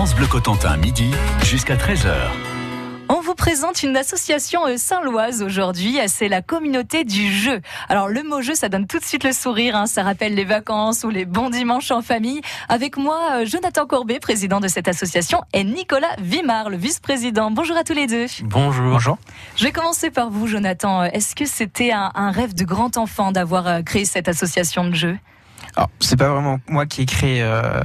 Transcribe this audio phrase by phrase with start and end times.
[0.00, 1.10] France Bleu Cotentin, midi
[1.44, 2.14] jusqu'à 13h.
[3.10, 7.60] On vous présente une association euh, saint-loise aujourd'hui, c'est la communauté du jeu.
[7.90, 9.84] Alors le mot jeu, ça donne tout de suite le sourire, hein.
[9.84, 12.40] ça rappelle les vacances ou les bons dimanches en famille.
[12.70, 17.50] Avec moi, euh, Jonathan Courbet, président de cette association, et Nicolas Vimard, le vice-président.
[17.50, 18.24] Bonjour à tous les deux.
[18.44, 18.92] Bonjour.
[18.92, 19.18] Bonjour.
[19.56, 21.02] Je vais commencer par vous, Jonathan.
[21.02, 24.94] Est-ce que c'était un, un rêve de grand enfant d'avoir euh, créé cette association de
[24.94, 25.18] jeu?
[25.76, 27.82] Alors, c'est pas vraiment moi qui ai créé euh,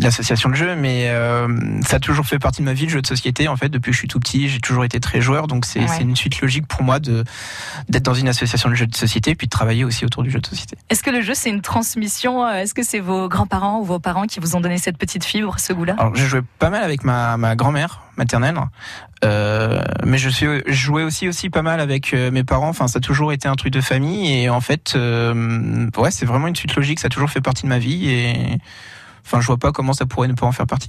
[0.00, 1.48] l'association de jeux, mais euh,
[1.86, 3.48] ça a toujours fait partie de ma vie, le jeu de société.
[3.48, 5.80] En fait, depuis que je suis tout petit, j'ai toujours été très joueur, donc c'est
[6.00, 7.24] une suite logique pour moi de
[7.88, 10.40] d'être dans une association de jeux de société, puis de travailler aussi autour du jeu
[10.40, 10.76] de société.
[10.88, 13.98] Est-ce que le jeu c'est une transmission euh, Est-ce que c'est vos grands-parents ou vos
[13.98, 15.96] parents qui vous ont donné cette petite fibre, ce goût-là?
[15.98, 18.58] Alors, j'ai joué pas mal avec ma, ma grand-mère maternelle.
[19.24, 22.68] Euh, mais je suis joué aussi aussi pas mal avec mes parents.
[22.68, 26.26] Enfin, ça a toujours été un truc de famille et en fait, euh, ouais, c'est
[26.26, 27.00] vraiment une suite logique.
[27.00, 28.58] Ça a toujours fait partie de ma vie et
[29.28, 30.88] enfin, je vois pas comment ça pourrait ne pas en faire partie.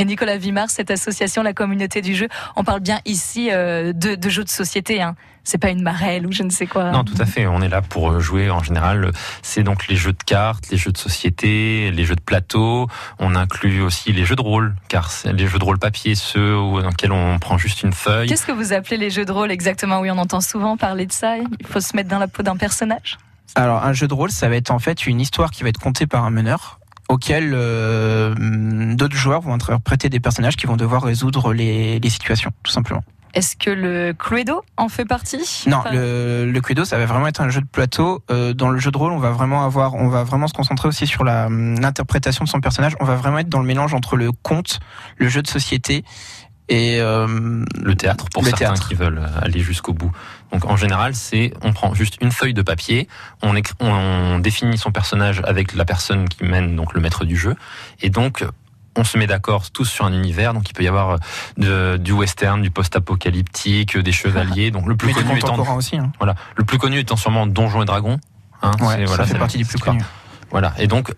[0.00, 4.14] Et Nicolas Vimard, cette association, la communauté du jeu, on parle bien ici euh, de,
[4.14, 5.02] de, jeux de société.
[5.02, 5.16] Hein.
[5.42, 6.92] C'est pas une marelle ou je ne sais quoi.
[6.92, 7.48] Non, tout à fait.
[7.48, 9.10] On est là pour euh, jouer en général.
[9.42, 12.86] C'est donc les jeux de cartes, les jeux de société, les jeux de plateau.
[13.18, 16.90] On inclut aussi les jeux de rôle, car les jeux de rôle papier, ceux dans
[16.90, 18.28] lesquels on prend juste une feuille.
[18.28, 19.98] Qu'est-ce que vous appelez les jeux de rôle exactement?
[19.98, 21.38] Oui, on entend souvent parler de ça.
[21.38, 23.18] Il faut se mettre dans la peau d'un personnage.
[23.56, 25.80] Alors, un jeu de rôle, ça va être en fait une histoire qui va être
[25.80, 28.34] contée par un meneur auquel euh,
[28.94, 33.02] d'autres joueurs vont interpréter des personnages qui vont devoir résoudre les, les situations, tout simplement.
[33.34, 35.64] Est-ce que le Cluedo en fait partie?
[35.66, 38.22] Non, le, le, Cluedo, ça va vraiment être un jeu de plateau.
[38.30, 40.88] Euh, dans le jeu de rôle, on va vraiment avoir, on va vraiment se concentrer
[40.88, 42.96] aussi sur l'interprétation de son personnage.
[43.00, 44.80] On va vraiment être dans le mélange entre le conte,
[45.18, 46.04] le jeu de société
[46.68, 48.88] et euh, le théâtre pour le certains théâtre.
[48.88, 50.12] qui veulent aller jusqu'au bout.
[50.52, 53.08] Donc en général, c'est on prend juste une feuille de papier,
[53.42, 57.36] on, écrit, on définit son personnage avec la personne qui mène donc le maître du
[57.36, 57.54] jeu,
[58.00, 58.44] et donc
[58.96, 60.52] on se met d'accord tous sur un univers.
[60.54, 61.18] Donc il peut y avoir
[61.56, 64.70] de, du western, du post-apocalyptique, des chevaliers.
[64.70, 65.96] Donc le plus Mais connu étant aussi.
[65.96, 66.12] Hein.
[66.18, 68.18] voilà, le plus connu étant sûrement Donjons et Dragons.
[68.62, 70.02] Hein, ouais, voilà, ça fait partie du plus connu.
[70.50, 71.14] Voilà, et donc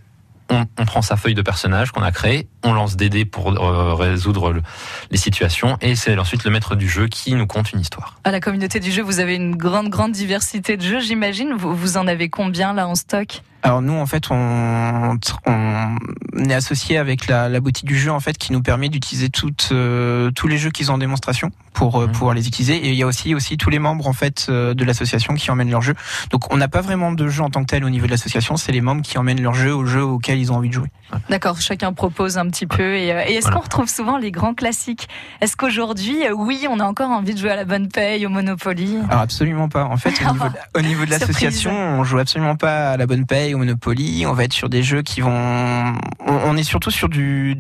[0.51, 3.95] on, prend sa feuille de personnage qu'on a créée, on lance des dés pour euh,
[3.95, 4.63] résoudre le,
[5.11, 8.19] les situations, et c'est ensuite le maître du jeu qui nous conte une histoire.
[8.25, 11.55] À la communauté du jeu, vous avez une grande, grande diversité de jeux, j'imagine.
[11.55, 13.43] Vous, vous en avez combien là en stock?
[13.63, 18.21] Alors nous en fait on, on est associé avec la, la, boutique du jeu en
[18.21, 21.97] fait qui nous permet d'utiliser toutes euh, tous les jeux qu'ils ont en démonstration pour
[21.97, 22.13] euh, mmh.
[22.13, 24.75] pouvoir les utiliser et il y a aussi aussi tous les membres en fait euh,
[24.75, 25.95] de l'association qui emmènent leurs jeux.
[26.31, 28.57] Donc on n'a pas vraiment de jeu en tant que tel au niveau de l'association,
[28.57, 30.89] c'est les membres qui emmènent leurs jeux aux jeux auxquels ils ont envie de jouer.
[31.29, 33.57] D'accord, chacun propose un petit peu et, et est-ce voilà.
[33.57, 35.09] qu'on retrouve souvent les grands classiques?
[35.41, 38.99] Est-ce qu'aujourd'hui oui, on a encore envie de jouer à la bonne paye, au Monopoly?
[39.09, 39.85] Alors absolument pas.
[39.85, 43.07] En fait au niveau de, au niveau de l'association, on joue absolument pas à la
[43.07, 45.95] bonne paye Monopoly, on va être sur des jeux qui vont.
[46.27, 47.55] On, est surtout sur du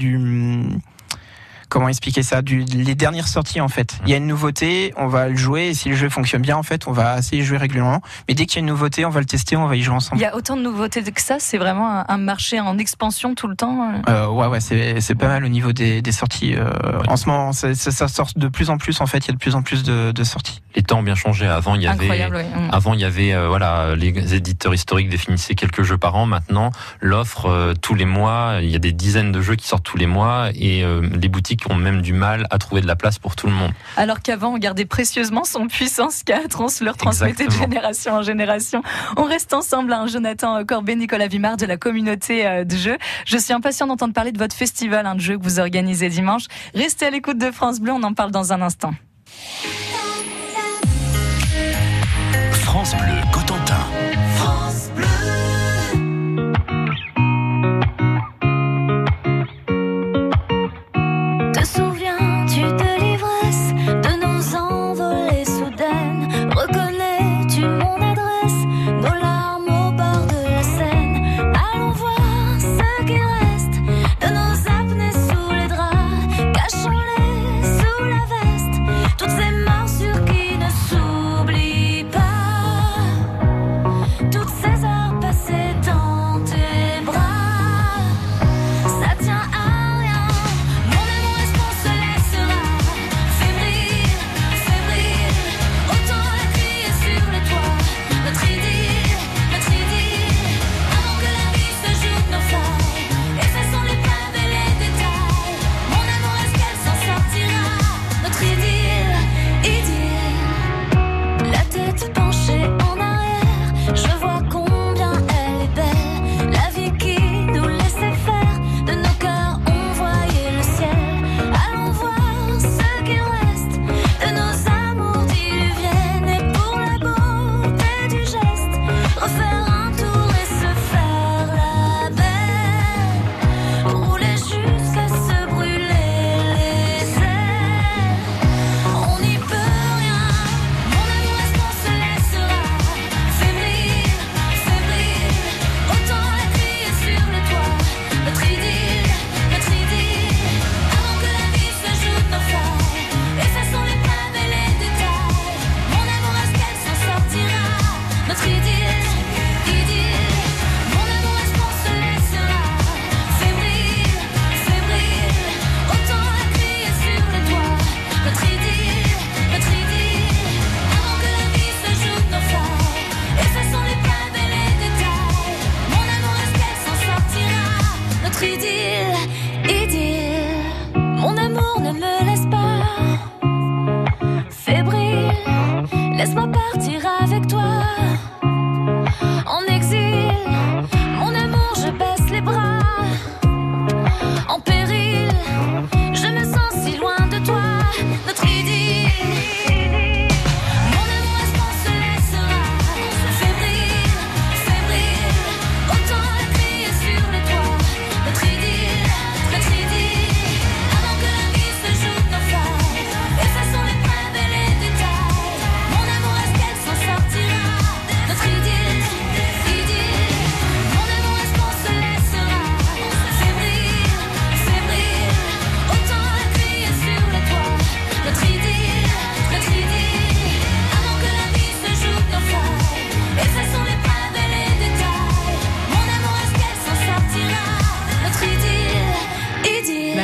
[1.71, 3.97] comment expliquer ça du, les dernières sorties en fait.
[4.05, 6.57] Il y a une nouveauté on va le jouer et si le jeu fonctionne bien
[6.57, 8.03] en fait on va essayer de jouer régulièrement.
[8.29, 9.95] Mais dès qu'il y a une nouveauté on va le tester on va y jouer
[9.95, 10.21] ensemble.
[10.21, 13.35] Il y a autant de nouveautés que ça c'est vraiment un, un, marché en expansion
[13.35, 16.55] tout le temps euh, ouais ouais c'est, c'est pas mal au niveau des, des sorties
[16.57, 16.71] euh,
[17.09, 19.35] en ce moment ça, ça, sort de plus en plus en fait il y a
[19.35, 20.61] de plus en plus de, de sorties.
[20.75, 21.47] Les temps ont bien changé.
[21.47, 22.43] Avant il y avait oui.
[22.71, 26.27] avant il y avait euh, voilà les éditeurs historiques définissaient quelques jeux par an.
[26.27, 26.71] Maintenant
[27.01, 29.97] l'offre euh, tous les mois il y a des dizaines de jeux qui sortent tous
[29.97, 33.19] les mois et euh, les boutiques ont même du mal à trouver de la place
[33.19, 33.73] pour tout le monde.
[33.97, 37.67] Alors qu'avant, on gardait précieusement son puissance 4, on se le transmettait Exactement.
[37.67, 38.83] de génération en génération.
[39.17, 42.99] On reste ensemble, hein, Jonathan Corbet, Nicolas Vimard de la communauté euh, de jeux.
[43.27, 46.45] Je suis impatient d'entendre parler de votre festival hein, de jeux que vous organisez dimanche.
[46.75, 48.93] Restez à l'écoute de France Bleu, on en parle dans un instant.
[52.63, 53.21] France Bleu,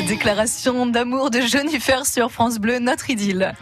[0.06, 3.54] déclaration d'amour de Jennifer sur France Bleu, notre idylle.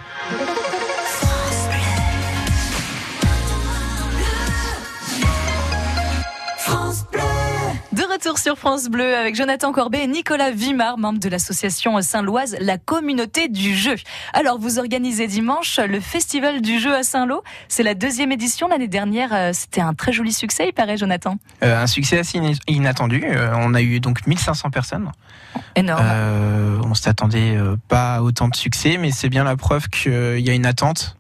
[8.25, 12.79] Retour sur France Bleu avec Jonathan Corbet et Nicolas Vimard, membre de l'association Saint-Loise, la
[12.79, 13.97] communauté du jeu.
[14.33, 17.43] Alors, vous organisez dimanche le festival du jeu à Saint-Lô.
[17.69, 18.67] C'est la deuxième édition.
[18.69, 21.37] L'année dernière, euh, c'était un très joli succès, il paraît, Jonathan.
[21.63, 23.23] Euh, un succès assez in- inattendu.
[23.27, 25.13] Euh, on a eu donc 1500 personnes.
[25.77, 26.03] Énorme.
[26.03, 30.49] Euh, on s'attendait pas à autant de succès, mais c'est bien la preuve qu'il y
[30.49, 31.19] a une attente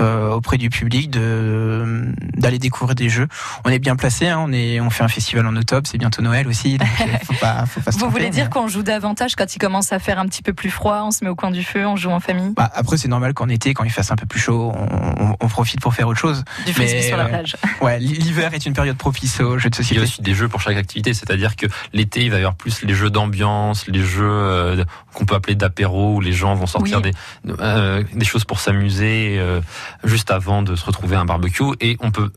[0.00, 3.28] euh, auprès du public de d'aller découvrir des jeux.
[3.64, 6.22] On est bien placé, hein, on est on fait un festival en octobre, c'est bientôt
[6.22, 8.68] Noël aussi, donc euh, faut pas faut pas se Vous tromper, voulez mais- dire qu'on
[8.68, 11.30] joue davantage quand il commence à faire un petit peu plus froid, on se met
[11.30, 12.52] au coin du feu, on joue en famille?
[12.56, 15.36] Bah, après c'est normal qu'en été, quand il fasse un peu plus chaud, on, on-
[15.40, 16.44] on profite pour faire autre chose.
[16.66, 17.56] Du frisbee Mais, sur la euh, plage.
[17.80, 20.00] Ouais, l'hiver est une période propice aux jeux de Il y société.
[20.00, 22.82] a aussi des jeux pour chaque activité, c'est-à-dire que l'été, il va y avoir plus
[22.82, 24.84] les jeux d'ambiance, les jeux euh,
[25.14, 27.12] qu'on peut appeler d'apéro, où les gens vont sortir Oui.
[27.44, 29.60] des, euh, des choses pour s'amuser euh,
[30.04, 31.64] juste avant de se retrouver à un barbecue.
[31.80, 32.30] Et on peut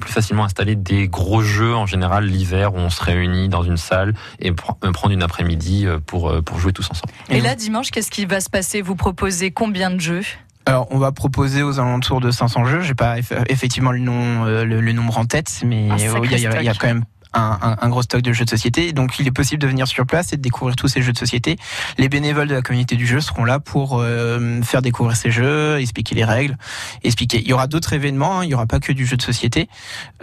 [0.00, 3.76] plus facilement installer des gros jeux en général l'hiver où on se réunit dans une
[3.76, 7.12] salle et pr- euh, prendre une après-midi euh, pour, euh, pour jouer tous ensemble.
[7.30, 8.82] Et là, dimanche, qu'est-ce qui va se passer?
[8.82, 10.22] Vous proposez combien de jeux?
[10.68, 12.80] Alors, on va proposer aux alentours de 500 jeux.
[12.80, 16.42] J'ai pas eff- effectivement le nom, euh, le, le nombre en tête, mais il y,
[16.42, 18.92] y a- quand même un, un- un gros stock de jeux de société.
[18.92, 21.18] Donc, il est possible de venir sur place et de découvrir tous ces jeux de
[21.18, 21.56] société.
[21.98, 25.78] Les bénévoles de la communauté du jeu seront là pour euh, faire découvrir ces jeux,
[25.80, 26.56] expliquer les règles,
[27.02, 27.40] expliquer.
[27.40, 28.40] Il y aura d'autres événements.
[28.40, 28.44] hein.
[28.44, 29.68] Il y aura pas que du jeu de société,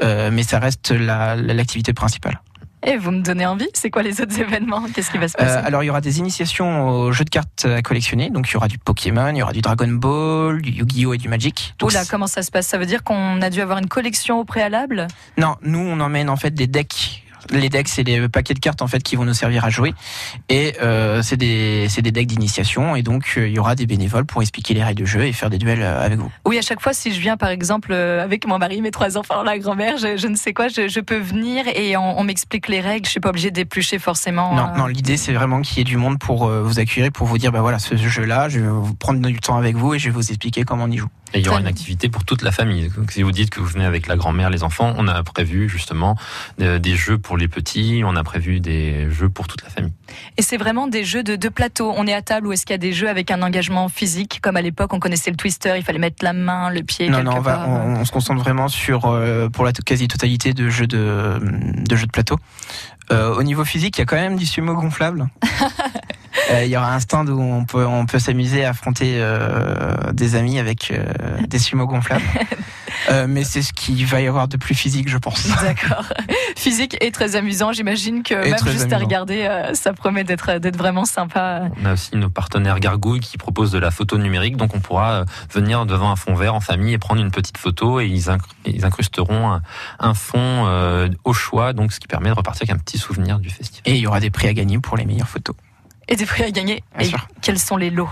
[0.01, 2.41] euh, mais ça reste la- la- l'activité principale.
[2.85, 4.83] Et vous me donnez envie C'est quoi les autres événements?
[4.93, 5.57] Qu'est-ce qui va se passer?
[5.57, 8.29] Euh, alors il y aura des initiations aux jeux de cartes à collectionner.
[8.29, 11.17] Donc il y aura du Pokémon, il y aura du Dragon Ball, du Yu-Gi-Oh et
[11.17, 11.75] du Magic.
[11.79, 12.67] Donc, Oula, comment ça se passe?
[12.67, 15.07] Ça veut dire qu'on a dû avoir une collection au préalable?
[15.37, 17.22] Non, nous on emmène en fait des decks.
[17.51, 19.93] Les decks, c'est les paquets de cartes en fait qui vont nous servir à jouer,
[20.49, 24.25] et euh, c'est des des decks d'initiation, et donc euh, il y aura des bénévoles
[24.25, 26.31] pour expliquer les règles de jeu et faire des duels euh, avec vous.
[26.45, 29.43] Oui, à chaque fois, si je viens, par exemple, avec mon mari, mes trois enfants,
[29.43, 32.67] la grand-mère, je, je ne sais quoi, je, je peux venir et on, on m'explique
[32.67, 33.05] les règles.
[33.05, 34.53] Je suis pas obligée d'éplucher forcément.
[34.53, 37.27] Non, euh, non, l'idée c'est vraiment qu'il y ait du monde pour vous accueillir, pour
[37.27, 39.99] vous dire bah voilà ce jeu-là, je vais vous prendre du temps avec vous et
[39.99, 41.09] je vais vous expliquer comment on y joue.
[41.33, 42.89] Et il y aura une activité pour toute la famille.
[42.89, 45.67] Donc, si vous dites que vous venez avec la grand-mère, les enfants, on a prévu
[45.67, 46.15] justement
[46.61, 49.93] euh, des jeux pour les petits, on a prévu des jeux pour toute la famille.
[50.37, 51.91] Et c'est vraiment des jeux de, de plateau.
[51.97, 54.39] On est à table ou est-ce qu'il y a des jeux avec un engagement physique?
[54.41, 57.09] Comme à l'époque, on connaissait le twister, il fallait mettre la main, le pied.
[57.09, 60.69] Non, non, on, va, on, on se concentre vraiment sur, euh, pour la quasi-totalité de
[60.69, 62.37] jeux de, de jeux de plateau.
[63.11, 65.27] Euh, au niveau physique, il y a quand même du sumo gonflable.
[66.51, 70.11] Euh, Il y aura un stand où on peut, on peut s'amuser à affronter euh,
[70.13, 71.03] des amis avec euh,
[71.47, 72.23] des sumo gonflables.
[73.09, 75.47] Euh, mais c'est ce qu'il va y avoir de plus physique, je pense.
[75.61, 76.05] D'accord.
[76.55, 77.73] Physique et très amusant.
[77.73, 81.63] J'imagine que Et même juste à regarder, euh, ça promet d'être d'être vraiment sympa.
[81.81, 85.25] On a aussi nos partenaires Gargouille qui proposent de la photo numérique, donc on pourra
[85.51, 88.39] venir devant un fond vert en famille et prendre une petite photo et ils, incr-
[88.65, 89.61] ils incrusteront un,
[89.99, 93.39] un fond euh, au choix, donc ce qui permet de repartir avec un petit souvenir
[93.39, 93.81] du festival.
[93.85, 95.55] Et il y aura des prix à gagner pour les meilleures photos.
[96.07, 96.83] Et des prix à gagner.
[96.97, 97.27] Bien et sûr.
[97.41, 98.09] quels sont les lots?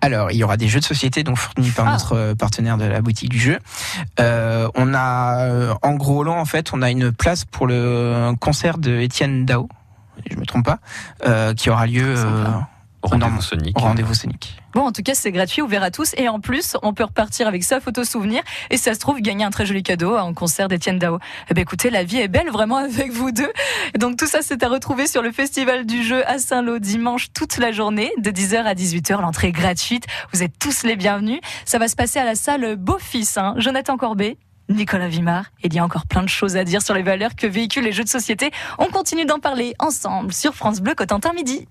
[0.00, 1.92] Alors, il y aura des jeux de société donc fournis par Ah.
[1.92, 3.58] notre euh, partenaire de la boutique du jeu.
[4.20, 8.32] Euh, on a, euh, en gros lot, en fait, on a une place pour le
[8.40, 9.68] concert de Étienne Dao,
[10.30, 10.78] je me trompe pas,
[11.26, 12.44] euh, qui aura lieu euh,
[13.10, 13.76] rendez-vous Sonic.
[13.76, 14.56] au rendez-vous Sonic.
[14.74, 16.14] Bon, en tout cas, c'est gratuit, ouvert à tous.
[16.16, 18.42] Et en plus, on peut repartir avec sa photo souvenir.
[18.70, 21.18] Et ça se trouve, gagner un très joli cadeau en concert d'Étienne Dao.
[21.50, 23.50] Eh ben, écoutez, la vie est belle vraiment avec vous deux.
[23.94, 27.32] Et donc, tout ça, c'est à retrouver sur le Festival du jeu à Saint-Lô dimanche
[27.32, 29.20] toute la journée, de 10h à 18h.
[29.20, 30.06] L'entrée est gratuite.
[30.32, 31.40] Vous êtes tous les bienvenus.
[31.64, 33.54] Ça va se passer à la salle Beau-Fils, hein.
[33.56, 34.36] Jonathan Corbet.
[34.68, 37.46] Nicolas Vimard, il y a encore plein de choses à dire sur les valeurs que
[37.46, 38.50] véhiculent les jeux de société.
[38.78, 41.66] On continue d'en parler ensemble sur France Bleu Cotentin Midi.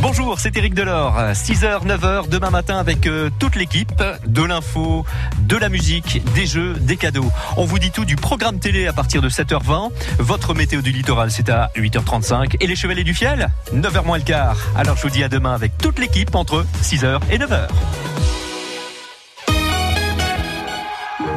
[0.00, 1.14] Bonjour, c'est Eric Delors.
[1.34, 4.02] 6h, 9h, demain matin avec euh, toute l'équipe.
[4.26, 5.04] De l'info,
[5.40, 7.30] de la musique, des jeux, des cadeaux.
[7.56, 9.90] On vous dit tout du programme télé à partir de 7h20.
[10.18, 12.56] Votre météo du littoral, c'est à 8h35.
[12.60, 14.56] Et les Chevaliers du Fiel 9h moins le quart.
[14.76, 17.68] Alors je vous dis à demain avec toute l'équipe entre 6h et 9h.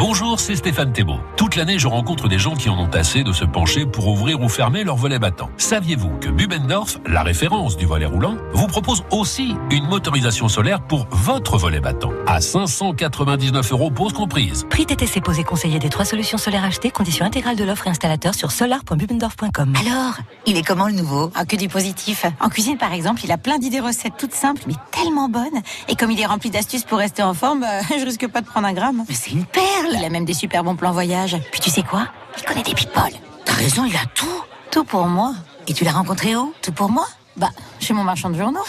[0.06, 1.22] Bonjour, c'est Stéphane Thébault.
[1.38, 4.42] Toute l'année, je rencontre des gens qui en ont assez de se pencher pour ouvrir
[4.42, 5.50] ou fermer leur volet battant.
[5.56, 11.08] Saviez-vous que Bubendorf, la référence du volet roulant, vous propose aussi une motorisation solaire pour
[11.10, 12.12] votre volet battant?
[12.28, 14.66] À 599 euros pause comprise.
[14.70, 18.36] Prix TTC posé conseiller des trois solutions solaires achetées, condition intégrale de l'offre et installateur
[18.36, 19.74] sur solar.bubendorf.com.
[19.80, 21.32] Alors, il est comment le nouveau?
[21.34, 22.26] Ah, que du positif.
[22.42, 25.62] En cuisine, par exemple, il a plein d'idées recettes toutes simples, mais tellement bonnes.
[25.88, 28.48] Et comme il est rempli d'astuces pour rester en forme, euh, je risque pas de
[28.48, 29.06] prendre un gramme.
[29.08, 31.38] Mais c'est une perle Il a même des super bons plans voyage.
[31.52, 32.08] Puis tu sais quoi?
[32.38, 33.12] Il connaît des people.
[33.46, 35.34] T'as raison, il a tout Tout pour moi.
[35.68, 36.54] Et tu l'as rencontré où?
[36.62, 37.06] Tout pour moi?
[37.38, 38.64] Bah, chez mon marchand de journaux.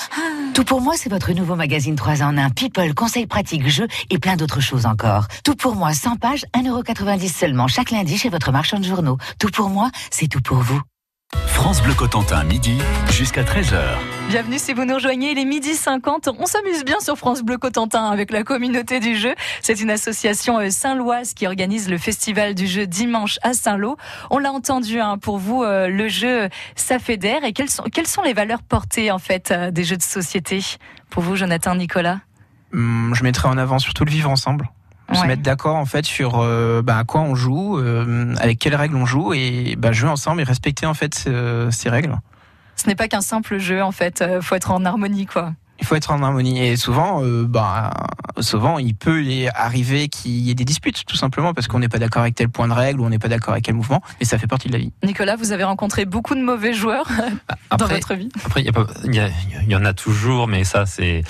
[0.54, 2.50] Tout pour moi, c'est votre nouveau magazine 3 en 1.
[2.50, 5.26] People, conseils pratiques, jeux et plein d'autres choses encore.
[5.45, 7.69] Tout pour moi, 100 pages, 1,90€ seulement.
[7.69, 9.19] Chaque lundi chez votre marchand de journaux.
[9.38, 10.81] Tout pour moi, c'est tout pour vous.
[11.46, 12.78] France Bleu Cotentin, midi
[13.10, 13.80] jusqu'à 13h.
[14.28, 16.28] Bienvenue si vous nous rejoignez, il est midi 50.
[16.38, 19.34] On s'amuse bien sur France Bleu Cotentin avec la communauté du jeu.
[19.60, 23.96] C'est une association euh, saint-loise qui organise le festival du jeu dimanche à Saint-Lô.
[24.30, 27.44] On l'a entendu, hein, pour vous, euh, le jeu, ça fédère.
[27.44, 30.60] Et quelles sont, quelles sont les valeurs portées, en fait, euh, des jeux de société?
[31.10, 32.20] Pour vous, Jonathan, Nicolas?
[32.72, 34.68] Hum, Je mettrais en avant surtout le vivre ensemble.
[35.12, 35.26] Se Ouais.
[35.26, 38.96] mettre d'accord en fait sur euh, bah, à quoi on joue, euh, avec quelles règles
[38.96, 42.16] on joue et bah, jouer ensemble et respecter en fait ce- ces règles.
[42.76, 44.23] Ce n'est pas qu'un simple jeu, en fait.
[44.23, 45.52] euh, faut être en harmonie, quoi.
[45.81, 47.93] Il faut être en harmonie et souvent, euh, bah,
[48.40, 51.88] souvent il peut y arriver qu'il y ait des disputes tout simplement parce qu'on n'est
[51.88, 54.00] pas d'accord avec tel point de règle ou on n'est pas d'accord avec quel mouvement,
[54.21, 54.93] mais ça fait partie de la vie.
[55.02, 57.07] Nicolas, vous avez rencontré beaucoup de mauvais joueurs
[57.76, 58.28] dans votre vie.
[58.47, 61.23] Après, il y, en a toujours, mais ça, c'est,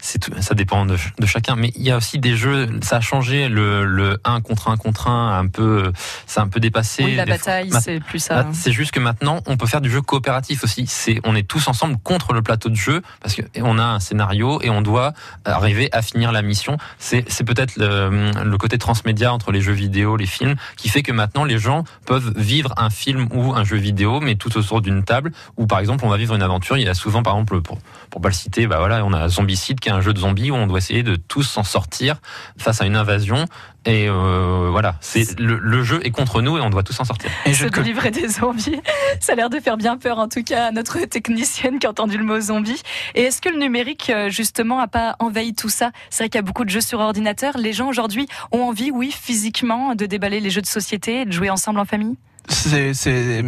[0.00, 1.56] ça dépend de, ch- de chacun.
[1.56, 4.76] Mais il y a aussi des jeux, ça a changé le, le 1 contre 1
[4.76, 5.92] contre 1, un peu,
[6.26, 7.04] c'est un peu dépassé.
[7.04, 8.46] Oui, la bataille, c'est plus ça.
[8.52, 10.86] C'est juste que maintenant, on peut faire du jeu coopératif aussi.
[10.86, 14.00] C'est, on est tous ensemble contre le plateau de jeu parce que on a un
[14.00, 15.12] scénario et on doit
[15.44, 16.76] arriver à finir la mission.
[16.98, 21.12] C'est, peut-être le, le côté transmédia entre les jeux vidéo, les films, qui fait que
[21.12, 25.04] maintenant les gens peuvent vivre un film ou un jeu vidéo, mais tout autour d'une
[25.04, 25.32] table.
[25.56, 26.76] Ou par exemple, on va vivre une aventure.
[26.76, 27.78] Il y a souvent, par exemple, pour
[28.10, 30.50] pour pas le citer, bah voilà, on a Zombicide qui est un jeu de zombies
[30.50, 32.16] où on doit essayer de tous s'en sortir
[32.58, 33.46] face à une invasion.
[33.84, 37.04] Et euh, voilà, c'est le, le jeu est contre nous et on doit tous s'en
[37.04, 37.30] sortir.
[37.46, 38.80] Et se délivrer des zombies.
[39.20, 41.90] Ça a l'air de faire bien peur, en tout cas, à notre technicienne qui a
[41.90, 42.80] entendu le mot zombie.
[43.16, 46.38] Et est-ce que le numérique, euh, justement, a pas envahi tout ça C'est vrai qu'il
[46.38, 47.56] y a beaucoup de jeux sur ordinateur.
[47.58, 51.50] Les gens, aujourd'hui, ont envie, oui, physiquement, de déballer les jeux de société, de jouer
[51.50, 52.16] ensemble en famille?
[52.48, 53.44] C'est, c'est,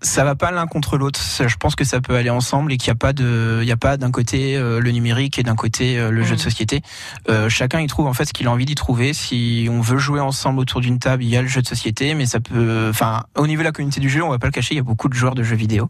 [0.00, 1.20] ça va pas l'un contre l'autre.
[1.20, 3.72] Je pense que ça peut aller ensemble et qu'il n'y a pas de, il y
[3.72, 6.82] a pas d'un côté euh, le numérique et d'un côté euh, le jeu de société.
[7.28, 9.12] Euh, chacun y trouve en fait ce qu'il a envie d'y trouver.
[9.12, 12.14] Si on veut jouer ensemble autour d'une table, il y a le jeu de société,
[12.14, 14.52] mais ça peut, enfin, au niveau de la communauté du jeu, on va pas le
[14.52, 15.88] cacher, il y a beaucoup de joueurs de jeux vidéo.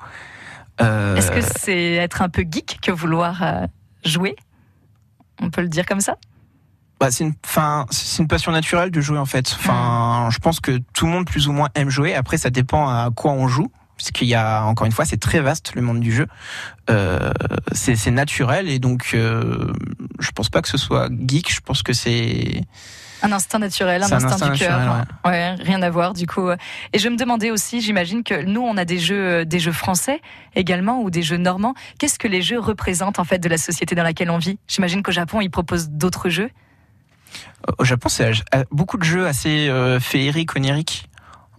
[0.80, 3.66] Euh, Est-ce que c'est être un peu geek que vouloir euh,
[4.04, 4.36] jouer?
[5.40, 6.16] On peut le dire comme ça?
[7.00, 9.52] Bah, c'est une, enfin, c'est une passion naturelle de jouer en fait.
[9.58, 12.14] Enfin, je pense que tout le monde plus ou moins aime jouer.
[12.14, 13.70] Après, ça dépend à quoi on joue.
[13.98, 16.26] Parce qu'il y a, encore une fois, c'est très vaste le monde du jeu.
[16.88, 17.32] Euh,
[17.72, 19.72] c'est naturel et donc, euh,
[20.20, 21.52] je pense pas que ce soit geek.
[21.52, 22.62] Je pense que c'est.
[23.22, 24.78] Un instinct naturel, un C'est un instinct, instinct du cœur.
[24.78, 25.54] naturel, ouais.
[25.56, 26.48] rien à voir du coup.
[26.92, 30.20] Et je me demandais aussi, j'imagine que nous, on a des jeux, des jeux français
[30.54, 31.74] également ou des jeux normands.
[31.98, 34.60] Qu'est-ce que les jeux représentent en fait de la société dans laquelle on vit?
[34.68, 36.50] J'imagine qu'au Japon, ils proposent d'autres jeux.
[37.78, 41.08] Au Japon, c'est euh, beaucoup de jeux assez euh, féeriques, oniriques.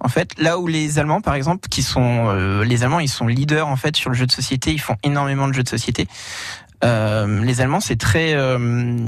[0.02, 3.28] En fait, là où les Allemands, par exemple, qui sont euh, les Allemands, ils sont
[3.28, 4.72] leaders en fait sur le jeu de société.
[4.72, 6.08] Ils font énormément de jeux de société.
[6.86, 8.34] Euh, les Allemands, c'est très.
[8.34, 9.06] euh,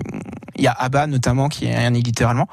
[0.57, 2.49] Il y a ABBA notamment, qui est un éditeur allemand,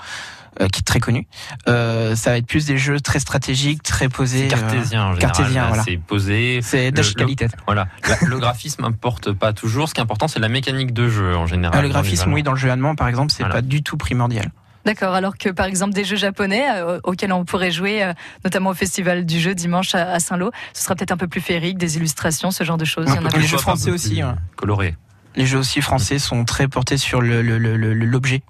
[0.61, 1.26] euh, qui est très connu.
[1.68, 4.49] Euh, ça va être plus des jeux très stratégiques, très posés.
[4.49, 5.83] C'est euh, cartésien cartésien, voilà.
[5.83, 6.61] C'est posé.
[6.62, 7.49] C'est le- qualité.
[7.66, 7.88] Voilà.
[8.23, 9.88] Le graphisme importe pas toujours.
[9.88, 11.76] Ce qui est important, c'est la mécanique de jeu en général.
[11.76, 13.57] Ah, le graphisme, oui, dans le jeu allemand, par exemple, c'est Voilà.
[13.57, 14.52] pas du tout primordial.
[14.88, 18.71] D'accord, alors que par exemple des jeux japonais euh, auxquels on pourrait jouer, euh, notamment
[18.71, 21.76] au festival du jeu dimanche à, à Saint-Lô, ce sera peut-être un peu plus féerique,
[21.76, 23.04] des illustrations, ce genre de choses.
[23.11, 24.33] Il y en a Les jeux français aussi, plus ouais.
[24.57, 24.95] Coloré.
[25.37, 28.40] Les jeux aussi français sont très portés sur le- le- le- le- l'objet.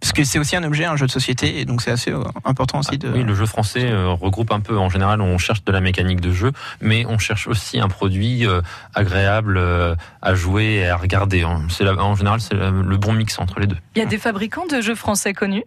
[0.00, 2.22] Parce que c'est aussi un objet, un jeu de société, et donc c'est assez euh,
[2.44, 3.10] important aussi de.
[3.10, 4.78] Oui, le jeu français regroupe un peu.
[4.78, 8.46] En général, on cherche de la mécanique de jeu, mais on cherche aussi un produit
[8.94, 9.60] agréable
[10.22, 11.42] à jouer et à regarder.
[11.42, 11.62] hein.
[11.68, 13.76] C'est en général, c'est le bon mix entre les deux.
[13.94, 15.64] Il y a des fabricants de jeux français connus?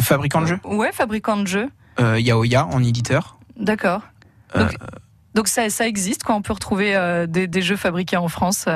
[0.00, 1.68] Fabricant de jeux, Ouais, fabricants de jeux.
[2.00, 3.38] euh, il y a Oya en éditeur.
[3.56, 4.02] D'accord.
[4.56, 4.76] Euh, Donc,
[5.34, 8.66] donc ça, ça existe quand on peut retrouver euh, des, des jeux fabriqués en France.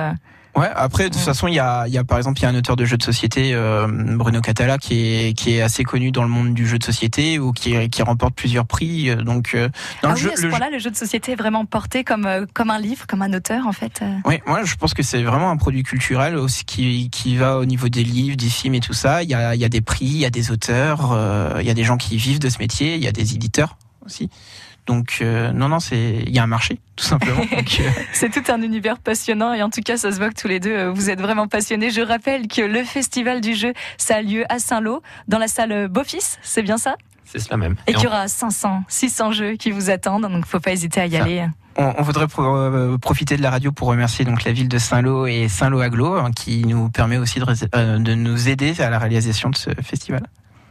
[0.57, 2.47] Ouais, après, de toute façon, il y a, il y a par exemple, il y
[2.47, 4.95] a un auteur de jeux de société, euh, Bruno Catala, qui
[5.29, 8.03] est, qui est assez connu dans le monde du jeu de société ou qui, qui
[8.03, 9.11] remporte plusieurs prix.
[9.11, 9.69] euh, Donc, euh,
[10.03, 11.67] dans Ah le oui, jeu, à ce le point-là, le jeu de société est vraiment
[11.67, 14.01] porté comme, euh, comme un livre, comme un auteur en fait.
[14.01, 14.15] euh.
[14.25, 17.67] Oui, moi je pense que c'est vraiment un produit culturel aussi qui, qui va au
[17.67, 19.23] niveau des livres, des films et tout ça.
[19.23, 21.67] Il y a, il y a des prix, il y a des auteurs, euh, il
[21.67, 24.31] y a des gens qui vivent de ce métier, il y a des éditeurs aussi.
[24.87, 27.41] Donc euh, non, non, c'est il y a un marché tout simplement.
[27.53, 30.49] Euh, C'est tout un univers passionnant et en tout cas, ça se voit que tous
[30.49, 31.91] les deux, euh, vous êtes vraiment passionnés.
[31.91, 35.89] Je rappelle que le festival du jeu, ça a lieu à Saint-Lô, dans la salle
[35.89, 36.95] Beaufils, c'est bien ça?
[37.25, 37.75] C'est cela même.
[37.87, 40.71] Et Et qu'il y on- aura 500, 600 jeux qui vous attendent, donc faut pas
[40.73, 41.23] hésiter à y Ça.
[41.25, 41.45] aller.
[41.77, 45.49] on, voudrait pro- profiter de la radio pour remercier donc la ville de Saint-Lô et
[45.49, 49.57] Saint-Lô Aglo hein, qui nous permet aussi de, de nous aider à la réalisation de
[49.57, 50.23] ce festival.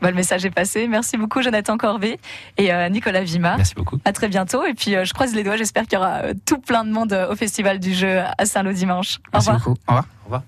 [0.05, 0.87] Bah, le message est passé.
[0.87, 2.19] Merci beaucoup, Jonathan Corvé
[2.57, 3.55] et euh, Nicolas Vima.
[3.57, 3.97] Merci beaucoup.
[4.05, 4.63] À très bientôt.
[4.63, 5.57] Et puis, euh, je croise les doigts.
[5.57, 8.45] J'espère qu'il y aura euh, tout plein de monde euh, au Festival du jeu à
[8.45, 9.17] Saint-Lô dimanche.
[9.17, 9.63] Au Merci revoir.
[9.65, 9.79] beaucoup.
[9.87, 9.91] Au
[10.27, 10.43] revoir.